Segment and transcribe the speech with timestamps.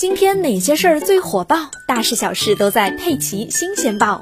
[0.00, 1.70] 今天哪些事儿最火爆？
[1.86, 4.18] 大事小事都在《佩奇新鲜报》。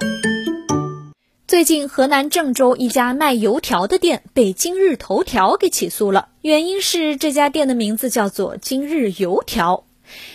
[1.47, 9.85] 最近，河南郑州一家卖油条的店被今日头条给起诉了，原因是这家店的名字叫做“今日油条”。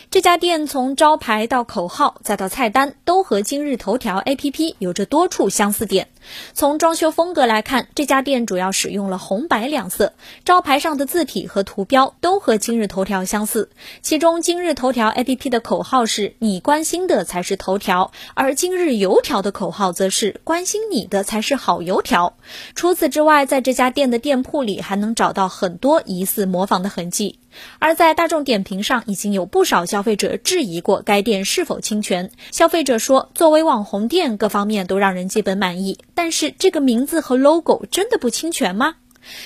[0.09, 6.07] 这家店从招牌到口号再到菜单，都和今日头条 APP 有着多处相似点。
[6.53, 10.13] 从装修风格来看，这家店主要使用了红白两色，
[10.45, 13.69] 招牌上的字体和图标都和今日头条相似。
[14.01, 22.35] 其中，今日头条 APP 的口号是“你关心的才是头条”，而今日油条的口号则是“关心你的才是好油条”。
[22.75, 27.39] 除此之外，在这家店的店铺里还能找到很多疑似模仿的痕迹。
[27.77, 32.31] 而在大众点评上，已经有不少消费者质疑过该店是否侵权。
[32.51, 35.99] 消费者说，作为网红店，各方面都让人基本满意。
[36.15, 38.95] 但是这个名字和 logo 真的不侵权吗？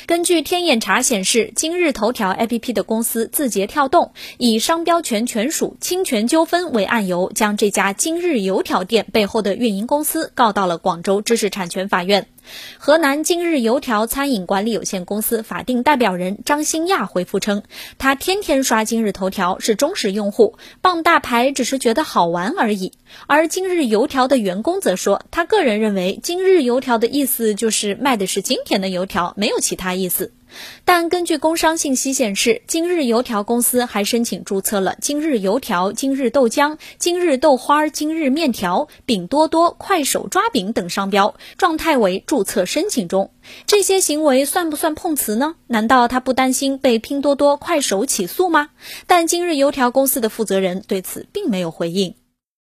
[0.05, 12.27] 根据天眼查显示，今日头条 APP 的公司字节跳动以商标权权属、侵权纠纷为案由，将这家今日油条店背后的运营公司告到了广州知识产权法院。
[12.77, 17.63] 河南今日油条餐饮管理有限公司法定代表人张新亚回复称，
[17.97, 22.93] 他天天刷今日头条，是忠实用户，傍大牌只是觉得好玩而已。
[23.27, 30.31] 而今日油条的员工则说，他个人认为今日油条的意思就是卖的是今天的油条，没有其他意思。
[30.85, 43.29] 但根据工商信息显示，今日油条公司还申请注册了今日油条、今日豆浆、今日豆花、今日面条、饼多多、快手抓饼等商标，状态为注册申请中。
[43.65, 45.55] 这些行为算不算碰瓷呢？
[45.67, 48.69] 难道他不担心被拼多多、快手起诉吗？
[49.05, 52.15] 但今日油条公司的负责人对此并没有回应。